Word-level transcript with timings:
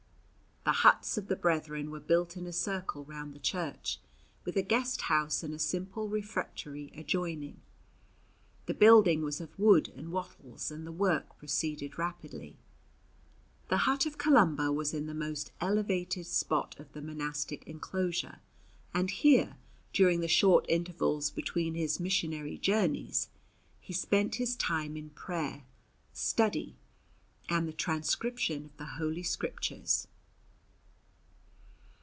The 0.63 0.85
huts 0.87 1.17
of 1.17 1.27
the 1.27 1.35
brethren 1.35 1.89
were 1.89 1.99
built 1.99 2.37
in 2.37 2.45
a 2.45 2.53
circle 2.53 3.03
round 3.05 3.33
the 3.33 3.39
church, 3.39 3.99
with 4.45 4.55
a 4.55 4.61
guest 4.61 5.01
house 5.01 5.41
and 5.41 5.55
a 5.55 5.59
simple 5.59 6.07
refectory 6.07 6.91
adjoining. 6.93 7.59
The 8.67 8.75
building 8.75 9.23
was 9.23 9.41
of 9.41 9.57
wood 9.57 9.89
and 9.95 10.11
wattles, 10.11 10.69
and 10.69 10.85
the 10.85 10.91
work 10.91 11.35
proceeded 11.39 11.97
rapidly. 11.97 12.57
The 13.69 13.79
hut 13.89 14.05
of 14.05 14.19
Columba 14.19 14.71
was 14.71 14.93
in 14.93 15.07
the 15.07 15.15
most 15.15 15.51
elevated 15.59 16.27
spot 16.27 16.79
of 16.79 16.93
the 16.93 17.01
monastic 17.01 17.63
enclosure, 17.63 18.39
and 18.93 19.09
here, 19.09 19.57
during 19.93 20.19
the 20.19 20.27
short 20.27 20.67
intervals 20.69 21.31
between 21.31 21.73
his 21.73 21.99
missionary 21.99 22.59
journeys, 22.59 23.29
he 23.79 23.93
spent 23.93 24.35
his 24.35 24.55
time 24.55 24.95
in 24.95 25.09
prayer, 25.09 25.63
study, 26.13 26.75
and 27.49 27.67
the 27.67 27.73
transcription 27.73 28.63
of 28.65 28.77
the 28.77 28.85
Holy 29.01 29.23
Scriptures. 29.23 30.07